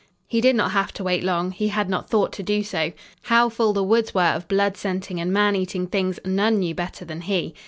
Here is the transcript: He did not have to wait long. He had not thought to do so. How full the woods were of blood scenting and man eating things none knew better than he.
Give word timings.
He 0.25 0.41
did 0.41 0.55
not 0.55 0.71
have 0.71 0.91
to 0.93 1.03
wait 1.03 1.23
long. 1.23 1.51
He 1.51 1.67
had 1.67 1.87
not 1.87 2.09
thought 2.09 2.33
to 2.33 2.41
do 2.41 2.63
so. 2.63 2.91
How 3.25 3.49
full 3.49 3.71
the 3.71 3.83
woods 3.83 4.15
were 4.15 4.23
of 4.33 4.47
blood 4.47 4.75
scenting 4.75 5.19
and 5.21 5.31
man 5.31 5.55
eating 5.55 5.85
things 5.85 6.19
none 6.25 6.57
knew 6.57 6.73
better 6.73 7.05
than 7.05 7.21
he. 7.21 7.53